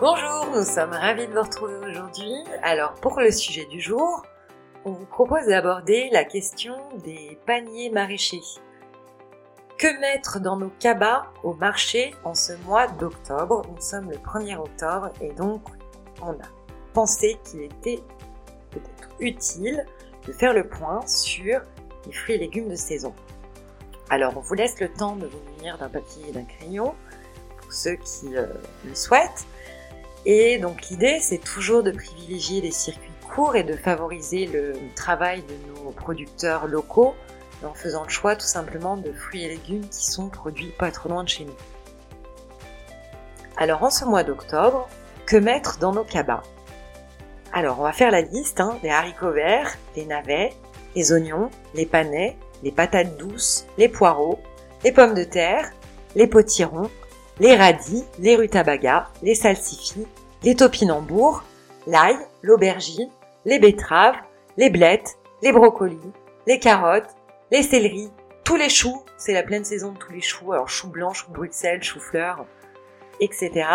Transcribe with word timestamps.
Bonjour, 0.00 0.46
nous 0.54 0.64
sommes 0.64 0.92
ravis 0.92 1.26
de 1.26 1.32
vous 1.34 1.42
retrouver 1.42 1.74
aujourd'hui. 1.76 2.32
Alors 2.62 2.94
pour 2.94 3.20
le 3.20 3.30
sujet 3.30 3.66
du 3.66 3.82
jour, 3.82 4.22
on 4.86 4.92
vous 4.92 5.04
propose 5.04 5.44
d'aborder 5.46 6.08
la 6.10 6.24
question 6.24 6.74
des 7.04 7.38
paniers 7.44 7.90
maraîchers. 7.90 8.40
Que 9.76 10.00
mettre 10.00 10.40
dans 10.40 10.56
nos 10.56 10.70
cabas 10.78 11.24
au 11.42 11.52
marché 11.52 12.14
en 12.24 12.34
ce 12.34 12.54
mois 12.64 12.86
d'octobre? 12.86 13.60
Nous 13.70 13.82
sommes 13.82 14.10
le 14.10 14.16
1er 14.16 14.56
octobre 14.56 15.10
et 15.20 15.34
donc 15.34 15.60
on 16.22 16.30
a 16.30 16.48
pensé 16.94 17.38
qu'il 17.44 17.60
était 17.60 18.00
peut-être 18.70 19.10
utile 19.18 19.84
de 20.26 20.32
faire 20.32 20.54
le 20.54 20.66
point 20.66 21.06
sur 21.06 21.60
les 22.06 22.12
fruits 22.12 22.36
et 22.36 22.38
légumes 22.38 22.70
de 22.70 22.74
saison. 22.74 23.12
Alors 24.08 24.32
on 24.38 24.40
vous 24.40 24.54
laisse 24.54 24.80
le 24.80 24.88
temps 24.90 25.16
de 25.16 25.26
vous 25.26 25.40
munir 25.56 25.76
d'un 25.76 25.90
papier 25.90 26.30
et 26.30 26.32
d'un 26.32 26.44
crayon 26.44 26.94
pour 27.58 27.70
ceux 27.70 27.96
qui 27.96 28.34
euh, 28.34 28.46
le 28.86 28.94
souhaitent. 28.94 29.44
Et 30.26 30.58
donc 30.58 30.88
l'idée, 30.88 31.18
c'est 31.20 31.38
toujours 31.38 31.82
de 31.82 31.90
privilégier 31.90 32.60
les 32.60 32.70
circuits 32.70 33.10
courts 33.34 33.56
et 33.56 33.62
de 33.62 33.74
favoriser 33.74 34.46
le 34.46 34.74
travail 34.94 35.42
de 35.42 35.82
nos 35.82 35.90
producteurs 35.90 36.66
locaux 36.66 37.14
en 37.64 37.74
faisant 37.74 38.04
le 38.04 38.08
choix 38.08 38.36
tout 38.36 38.46
simplement 38.46 38.96
de 38.96 39.12
fruits 39.12 39.44
et 39.44 39.48
légumes 39.48 39.86
qui 39.88 40.06
sont 40.06 40.28
produits 40.28 40.72
pas 40.78 40.90
trop 40.90 41.08
loin 41.08 41.24
de 41.24 41.28
chez 41.28 41.44
nous. 41.44 41.56
Alors 43.56 43.82
en 43.82 43.90
ce 43.90 44.04
mois 44.04 44.24
d'octobre, 44.24 44.88
que 45.26 45.36
mettre 45.36 45.78
dans 45.78 45.92
nos 45.92 46.04
cabas? 46.04 46.42
Alors 47.52 47.80
on 47.80 47.82
va 47.82 47.92
faire 47.92 48.10
la 48.10 48.22
liste 48.22 48.60
hein, 48.60 48.78
des 48.82 48.90
haricots 48.90 49.32
verts, 49.32 49.76
les 49.96 50.06
navets, 50.06 50.54
les 50.96 51.12
oignons, 51.12 51.50
les 51.74 51.86
panais, 51.86 52.36
les 52.62 52.72
patates 52.72 53.16
douces, 53.16 53.66
les 53.78 53.88
poireaux, 53.88 54.38
les 54.84 54.92
pommes 54.92 55.14
de 55.14 55.24
terre, 55.24 55.70
les 56.14 56.26
potirons, 56.26 56.90
les 57.40 57.56
radis, 57.56 58.04
les 58.18 58.36
rutabagas, 58.36 59.08
les 59.22 59.34
salsifis, 59.34 60.06
les 60.42 60.54
topinambours, 60.54 61.42
l'ail, 61.86 62.16
l'aubergine, 62.42 63.08
les 63.46 63.58
betteraves, 63.58 64.16
les 64.58 64.68
blettes, 64.68 65.16
les 65.42 65.50
brocolis, 65.50 65.98
les 66.46 66.58
carottes, 66.58 67.08
les 67.50 67.62
céleris, 67.62 68.10
tous 68.44 68.56
les 68.56 68.68
choux, 68.68 69.02
c'est 69.16 69.32
la 69.32 69.42
pleine 69.42 69.64
saison 69.64 69.92
de 69.92 69.98
tous 69.98 70.12
les 70.12 70.20
choux, 70.20 70.52
alors 70.52 70.68
choux 70.68 70.88
blancs, 70.88 71.14
choux 71.14 71.30
Bruxelles, 71.30 71.82
choux 71.82 72.00
fleurs, 72.00 72.44
etc. 73.20 73.66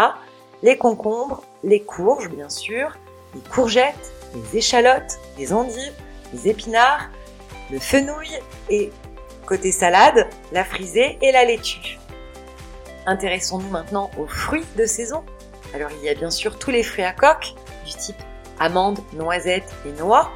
Les 0.61 0.77
concombres, 0.77 1.43
les 1.63 1.81
courges, 1.81 2.29
bien 2.29 2.49
sûr, 2.49 2.95
les 3.33 3.41
courgettes, 3.49 4.13
les 4.35 4.59
échalotes, 4.59 5.19
les 5.39 5.53
endives, 5.53 5.93
les 6.33 6.49
épinards, 6.49 7.09
le 7.71 7.79
fenouil 7.79 8.29
et, 8.69 8.91
côté 9.47 9.71
salade, 9.71 10.27
la 10.51 10.63
frisée 10.63 11.17
et 11.21 11.31
la 11.31 11.45
laitue. 11.45 11.97
Intéressons-nous 13.05 13.69
maintenant 13.69 14.09
aux 14.17 14.27
fruits 14.27 14.65
de 14.77 14.85
saison. 14.85 15.23
Alors 15.73 15.89
il 15.99 16.05
y 16.05 16.09
a 16.09 16.15
bien 16.15 16.31
sûr 16.31 16.57
tous 16.57 16.71
les 16.71 16.83
fruits 16.83 17.03
à 17.03 17.13
coque, 17.13 17.53
du 17.85 17.93
type 17.93 18.15
amandes, 18.59 18.99
noisettes 19.13 19.73
et 19.85 19.91
noix, 19.99 20.31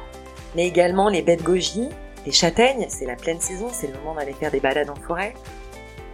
mais 0.54 0.66
également 0.66 1.08
les 1.08 1.22
baies 1.22 1.36
de 1.36 1.42
goji, 1.42 1.88
les 2.26 2.32
châtaignes, 2.32 2.86
c'est 2.88 3.06
la 3.06 3.16
pleine 3.16 3.40
saison, 3.40 3.68
c'est 3.72 3.86
le 3.86 3.94
moment 3.94 4.14
d'aller 4.14 4.34
faire 4.34 4.50
des 4.50 4.60
balades 4.60 4.90
en 4.90 4.94
forêt, 4.94 5.34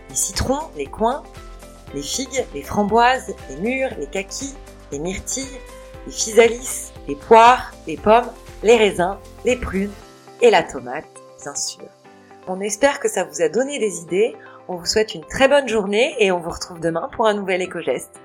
les 0.08 0.16
citrons, 0.16 0.70
les 0.76 0.86
coins, 0.86 1.22
les 1.94 2.02
figues, 2.02 2.44
les 2.54 2.62
framboises, 2.62 3.34
les 3.50 3.56
mûres, 3.56 3.90
les 3.98 4.06
kakis, 4.06 4.54
les 4.92 4.98
myrtilles, 4.98 5.58
les 6.06 6.12
physalis, 6.12 6.92
les 7.08 7.16
poires, 7.16 7.72
les 7.86 7.96
pommes, 7.96 8.30
les 8.62 8.76
raisins, 8.76 9.16
les 9.44 9.56
prunes 9.56 9.92
et 10.40 10.50
la 10.50 10.62
tomate, 10.62 11.04
bien 11.42 11.54
sûr. 11.54 11.84
On 12.46 12.60
espère 12.60 13.00
que 13.00 13.08
ça 13.08 13.24
vous 13.24 13.42
a 13.42 13.48
donné 13.48 13.78
des 13.78 14.00
idées. 14.02 14.36
On 14.68 14.76
vous 14.76 14.86
souhaite 14.86 15.14
une 15.14 15.24
très 15.24 15.46
bonne 15.46 15.68
journée 15.68 16.16
et 16.18 16.32
on 16.32 16.40
vous 16.40 16.50
retrouve 16.50 16.80
demain 16.80 17.08
pour 17.12 17.26
un 17.28 17.34
nouvel 17.34 17.62
éco-geste. 17.62 18.20